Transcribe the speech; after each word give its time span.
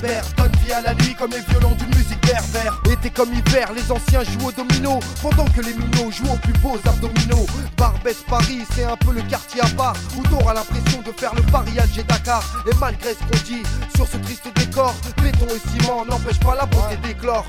berbère 0.00 0.24
Donne 0.36 0.52
vie 0.64 0.72
à 0.72 0.80
la 0.80 0.94
nuit 0.94 1.14
comme 1.18 1.30
les 1.30 1.40
violons 1.40 1.74
d'une 1.74 1.94
musique 1.94 2.20
berbère. 2.26 2.80
Été 2.90 3.10
comme 3.10 3.32
hiver, 3.32 3.72
les 3.74 3.90
anciens 3.90 4.22
jouent 4.22 4.48
au 4.48 4.52
domino 4.52 5.00
Pendant 5.22 5.44
que 5.46 5.60
les 5.60 5.74
minots 5.74 6.10
jouent 6.10 6.32
aux 6.32 6.38
plus 6.38 6.52
beaux 6.54 6.78
abdominaux 6.86 7.46
Barbès 7.76 8.16
Paris, 8.28 8.60
c'est 8.74 8.84
un 8.84 8.96
peu 8.96 9.12
le 9.12 9.22
quartier 9.22 9.60
à 9.60 9.68
part 9.76 9.94
Où 10.16 10.22
t'auras 10.22 10.54
l'impression 10.54 11.02
de 11.02 11.12
faire 11.12 11.34
le 11.34 11.42
pari 11.42 11.78
Alger 11.78 12.02
Dakar. 12.04 12.42
Et 12.70 12.74
malgré 12.80 13.10
ce 13.14 13.18
qu'on 13.18 13.44
dit 13.44 13.62
sur 13.94 14.06
ce 14.06 14.16
triste 14.18 14.48
décor 14.54 14.94
Béton 15.22 15.46
et 15.46 15.80
ciment 15.80 16.04
n'empêche 16.04 16.40
pas 16.40 16.54
la 16.54 16.66
beauté 16.66 16.96
d'éclore 17.02 17.46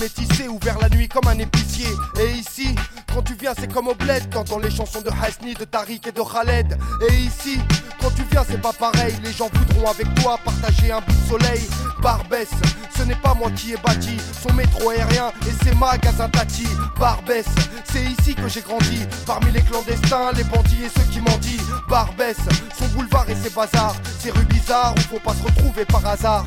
métissé, 0.00 0.48
ouvert 0.48 0.78
la 0.78 0.88
nuit 0.88 1.08
comme 1.08 1.28
un 1.28 1.38
épicier. 1.38 1.88
Et 2.20 2.30
ici, 2.32 2.74
quand 3.12 3.22
tu 3.22 3.34
viens, 3.34 3.52
c'est 3.58 3.70
comme 3.70 3.88
au 3.88 3.94
bled, 3.94 4.30
t'entends 4.30 4.58
les 4.58 4.70
chansons 4.70 5.02
de 5.02 5.10
Hasni, 5.10 5.54
de 5.54 5.64
Tariq 5.64 6.08
et 6.08 6.12
de 6.12 6.22
Khaled. 6.22 6.78
Et 7.08 7.14
ici, 7.14 7.60
quand 8.00 8.10
tu 8.10 8.22
viens, 8.30 8.42
c'est 8.48 8.60
pas 8.60 8.72
pareil, 8.72 9.14
les 9.22 9.32
gens 9.32 9.50
voudront 9.52 9.90
avec 9.90 10.12
toi 10.16 10.38
partager 10.42 10.90
un 10.90 11.00
bout 11.00 11.12
de 11.12 11.28
soleil. 11.28 11.68
Barbès, 12.00 12.48
ce 12.96 13.02
n'est 13.02 13.16
pas 13.16 13.34
moi 13.34 13.50
qui 13.50 13.72
ai 13.72 13.76
bâti 13.76 14.16
son 14.42 14.54
métro 14.54 14.88
aérien 14.88 15.32
et 15.46 15.64
ses 15.64 15.74
magasins 15.74 16.30
tati. 16.30 16.66
Barbès, 16.98 17.44
c'est 17.92 18.04
ici 18.04 18.34
que 18.34 18.48
j'ai 18.48 18.62
grandi, 18.62 19.06
parmi 19.26 19.50
les 19.52 19.60
clandestins, 19.62 20.32
les 20.34 20.44
bandits 20.44 20.84
et 20.84 20.98
ceux 20.98 21.06
qui 21.12 21.20
mendient. 21.20 21.62
Barbès, 21.88 22.36
son 22.78 22.86
boulevard 22.96 23.28
et 23.28 23.34
ses 23.34 23.50
bazars, 23.50 23.96
ces 24.18 24.30
rues 24.30 24.44
bizarres 24.44 24.94
où 24.96 25.00
faut 25.00 25.20
pas 25.20 25.34
se 25.34 25.42
retrouver 25.42 25.84
par 25.84 26.06
hasard. 26.06 26.46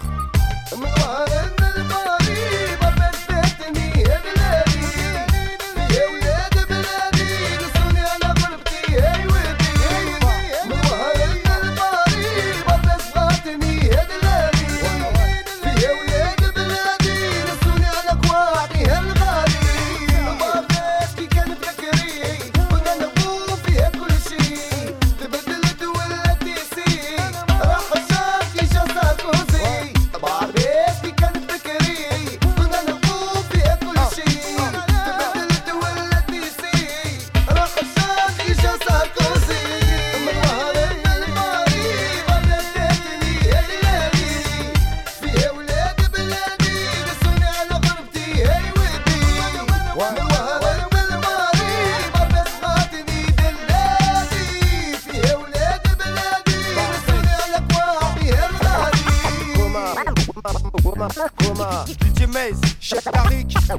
DJ 61.09 62.27
Maze, 62.27 62.61
Chef 62.79 63.03
Tariq, 63.03 63.51
ça, 63.51 63.75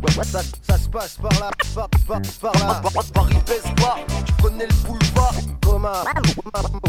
ça 0.62 0.78
se 0.78 0.88
passe 0.88 1.16
par 1.16 1.32
là, 1.40 1.50
par, 1.74 1.88
par, 2.06 2.20
par 2.40 2.52
là. 2.68 2.82
Paris 3.14 3.36
pèse 3.46 3.62
pas, 3.76 3.96
tu 4.26 4.32
connais 4.42 4.66
le 4.66 4.74
boulevard. 4.86 5.34
Coma, 5.62 6.04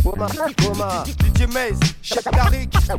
coma, 0.04 0.28
coma. 0.62 1.04
DJ 1.06 1.48
Maze, 1.54 1.80
Chef 2.02 2.24
Tariq, 2.24 2.74
ça, 2.86 2.96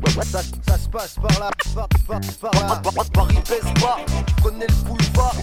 ça 0.66 0.78
se 0.78 0.88
passe 0.88 1.16
par 1.16 1.38
là, 1.38 1.50
par, 1.75 1.88
par, 2.06 2.21
par 2.41 2.69
là. 2.69 2.83
Paris 3.12 3.38
pèse 3.47 3.82
pas, 3.82 3.99
tu 4.27 4.43
connais 4.43 4.66
le 4.66 4.75
boulevard. 4.84 5.34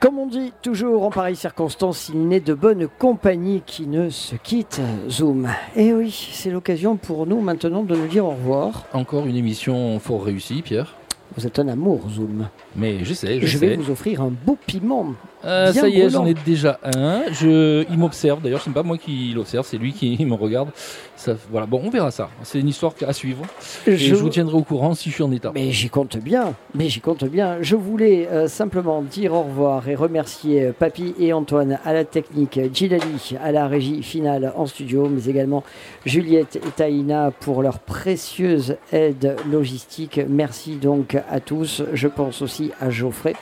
Comme 0.00 0.18
on 0.20 0.26
dit 0.26 0.52
toujours 0.62 1.02
en 1.02 1.10
pareille 1.10 1.34
circonstance, 1.34 2.08
il 2.14 2.28
n'est 2.28 2.38
de 2.38 2.54
bonne 2.54 2.86
compagnie 2.86 3.62
qui 3.66 3.88
ne 3.88 4.10
se 4.10 4.36
quitte. 4.36 4.80
Zoom. 5.10 5.48
Et 5.74 5.92
oui, 5.92 6.30
c'est 6.32 6.50
l'occasion 6.50 6.96
pour 6.96 7.26
nous 7.26 7.40
maintenant 7.40 7.82
de 7.82 7.96
nous 7.96 8.06
dire 8.06 8.24
au 8.24 8.30
revoir. 8.30 8.84
Encore 8.92 9.26
une 9.26 9.34
émission 9.34 9.98
fort 9.98 10.24
réussie, 10.24 10.62
Pierre. 10.62 10.97
Vous 11.38 11.46
êtes 11.46 11.58
un 11.60 11.68
amour, 11.68 12.00
Zoom. 12.10 12.48
Mais 12.74 13.04
je 13.04 13.14
sais, 13.14 13.40
je, 13.40 13.46
Je 13.46 13.58
sais. 13.58 13.66
vais 13.68 13.76
vous 13.76 13.90
offrir 13.92 14.22
un 14.22 14.32
beau 14.44 14.56
piment. 14.66 15.14
Euh, 15.44 15.70
bien 15.70 15.82
ça 15.82 15.88
y 15.88 16.00
est, 16.00 16.10
j'en 16.10 16.26
ai 16.26 16.34
déjà 16.34 16.80
un. 16.82 17.22
Je, 17.30 17.84
il 17.88 17.96
m'observe. 17.96 18.42
D'ailleurs, 18.42 18.60
ce 18.60 18.68
n'est 18.68 18.74
pas 18.74 18.82
moi 18.82 18.98
qui 18.98 19.32
l'observe, 19.36 19.64
c'est 19.64 19.78
lui 19.78 19.92
qui 19.92 20.24
me 20.26 20.34
regarde. 20.34 20.70
Ça, 21.14 21.34
voilà. 21.48 21.66
Bon, 21.68 21.80
on 21.84 21.90
verra 21.90 22.10
ça. 22.10 22.28
C'est 22.42 22.58
une 22.58 22.66
histoire 22.66 22.92
à 23.06 23.12
suivre. 23.12 23.44
Et 23.86 23.96
Je- 23.96 24.06
je 24.08 24.14
vous 24.16 24.30
tiendrai 24.30 24.56
au 24.56 24.62
courant 24.64 24.94
si 24.94 25.10
je 25.10 25.14
suis 25.14 25.22
en 25.22 25.30
état. 25.30 25.52
Mais 25.54 25.70
j'y 25.70 25.88
compte 25.90 26.16
bien, 26.16 26.54
mais 26.74 26.88
j'y 26.88 27.00
compte 27.00 27.24
bien. 27.24 27.58
Je 27.60 27.76
voulais 27.76 28.26
euh, 28.32 28.48
simplement 28.48 29.00
dire 29.00 29.32
au 29.32 29.42
revoir 29.42 29.88
et 29.88 29.94
remercier 29.94 30.62
euh, 30.64 30.72
Papy 30.76 31.14
et 31.20 31.32
Antoine 31.32 31.78
à 31.84 31.92
la 31.92 32.04
technique, 32.04 32.58
Gilali 32.74 33.36
à 33.40 33.52
la 33.52 33.68
régie 33.68 34.02
finale 34.02 34.52
en 34.56 34.66
studio, 34.66 35.08
mais 35.08 35.30
également 35.30 35.62
Juliette 36.04 36.56
et 36.56 36.70
Taïna 36.74 37.30
pour 37.38 37.62
leur 37.62 37.78
précieuse 37.78 38.74
aide 38.92 39.36
logistique. 39.48 40.20
Merci 40.28 40.76
donc 40.76 41.16
à 41.28 41.40
tous. 41.40 41.82
Je 41.92 42.08
pense 42.08 42.42
aussi 42.42 42.72
à 42.80 42.90
Geoffrey. 42.90 43.34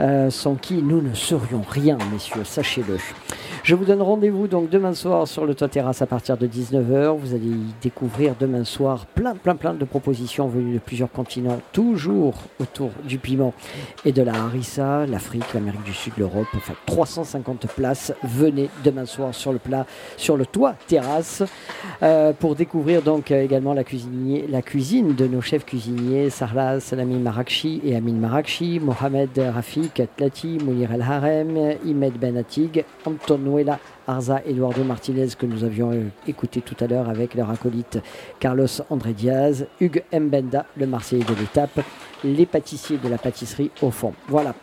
euh, 0.00 0.30
sans 0.30 0.56
qui 0.56 0.82
nous 0.82 1.00
ne 1.00 1.14
serions 1.14 1.64
rien, 1.68 1.98
messieurs, 2.12 2.44
sachez-le. 2.44 2.98
Je 3.66 3.74
vous 3.74 3.84
donne 3.84 4.00
rendez-vous 4.00 4.46
donc 4.46 4.70
demain 4.70 4.94
soir 4.94 5.26
sur 5.26 5.44
le 5.44 5.56
toit 5.56 5.66
terrasse 5.66 6.00
à 6.00 6.06
partir 6.06 6.36
de 6.36 6.46
19h. 6.46 7.16
Vous 7.18 7.34
allez 7.34 7.48
y 7.48 7.74
découvrir 7.82 8.36
demain 8.38 8.62
soir 8.62 9.06
plein, 9.06 9.34
plein, 9.34 9.56
plein 9.56 9.74
de 9.74 9.84
propositions 9.84 10.46
venues 10.46 10.74
de 10.74 10.78
plusieurs 10.78 11.10
continents, 11.10 11.60
toujours 11.72 12.34
autour 12.60 12.90
du 13.02 13.18
piment 13.18 13.52
et 14.04 14.12
de 14.12 14.22
la 14.22 14.34
harissa, 14.34 15.04
l'Afrique, 15.06 15.52
l'Amérique 15.52 15.82
du 15.82 15.92
Sud, 15.92 16.12
l'Europe, 16.16 16.46
enfin 16.54 16.74
350 16.86 17.66
places. 17.66 18.12
Venez 18.22 18.70
demain 18.84 19.04
soir 19.04 19.34
sur 19.34 19.52
le 19.52 19.58
plat, 19.58 19.84
sur 20.16 20.36
le 20.36 20.46
toit 20.46 20.76
terrasse, 20.86 21.42
euh, 22.04 22.32
pour 22.32 22.54
découvrir 22.54 23.02
donc 23.02 23.32
euh, 23.32 23.42
également 23.42 23.74
la, 23.74 23.82
cuisine 23.82 25.16
de 25.16 25.26
nos 25.26 25.40
chefs 25.40 25.66
cuisiniers, 25.66 26.30
Sarla 26.30 26.78
Salami 26.78 27.18
Marakchi 27.18 27.80
et 27.84 27.96
Amin 27.96 28.12
Marakchi, 28.12 28.78
Mohamed 28.78 29.36
Rafi 29.36 29.90
Katlati, 29.92 30.58
Mounir 30.64 30.92
El 30.92 31.02
Harem, 31.02 31.56
Imed 31.84 32.12
Ben 32.20 32.36
Atig, 32.36 32.84
Antonuela 33.56 33.78
Arza 34.06 34.42
Eduardo 34.46 34.84
Martinez 34.84 35.28
que 35.36 35.46
nous 35.46 35.64
avions 35.64 35.90
euh, 35.90 36.04
écouté 36.28 36.60
tout 36.60 36.76
à 36.78 36.86
l'heure 36.86 37.08
avec 37.08 37.34
leur 37.34 37.50
acolyte 37.50 37.98
Carlos 38.38 38.66
André 38.90 39.14
Diaz, 39.14 39.66
Hugues 39.80 40.04
Mbenda, 40.12 40.66
le 40.76 40.86
Marseillais 40.86 41.24
de 41.24 41.34
l'étape, 41.34 41.80
les 42.22 42.46
pâtissiers 42.46 42.98
de 42.98 43.08
la 43.08 43.18
pâtisserie 43.18 43.70
au 43.82 43.90
fond. 43.90 44.12
Voilà, 44.28 44.54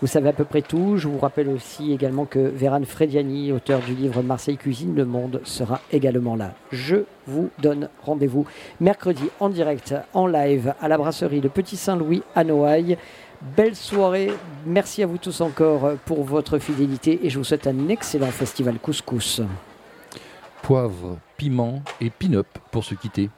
vous 0.00 0.06
savez 0.06 0.30
à 0.30 0.32
peu 0.32 0.44
près 0.44 0.62
tout. 0.62 0.96
Je 0.96 1.06
vous 1.06 1.18
rappelle 1.18 1.48
aussi 1.48 1.92
également 1.92 2.24
que 2.24 2.38
Véran 2.38 2.82
Frediani, 2.84 3.52
auteur 3.52 3.80
du 3.80 3.94
livre 3.94 4.22
Marseille 4.22 4.56
Cuisine 4.56 4.94
Le 4.96 5.04
Monde, 5.04 5.40
sera 5.44 5.80
également 5.92 6.34
là. 6.34 6.54
Je 6.72 6.96
vous 7.26 7.50
donne 7.60 7.88
rendez-vous 8.02 8.46
mercredi 8.80 9.24
en 9.38 9.50
direct, 9.50 9.94
en 10.14 10.26
live, 10.26 10.74
à 10.80 10.88
la 10.88 10.96
brasserie 10.96 11.40
Le 11.40 11.50
Petit 11.50 11.76
Saint-Louis 11.76 12.22
à 12.34 12.42
Noailles. 12.42 12.96
Belle 13.40 13.76
soirée, 13.76 14.32
merci 14.66 15.02
à 15.02 15.06
vous 15.06 15.18
tous 15.18 15.40
encore 15.40 15.92
pour 16.06 16.24
votre 16.24 16.58
fidélité 16.58 17.20
et 17.24 17.30
je 17.30 17.38
vous 17.38 17.44
souhaite 17.44 17.68
un 17.68 17.88
excellent 17.88 18.32
festival 18.32 18.78
couscous. 18.80 19.42
Poivre, 20.62 21.18
piment 21.36 21.82
et 22.00 22.10
pin-up 22.10 22.48
pour 22.72 22.84
se 22.84 22.96
quitter. 22.96 23.30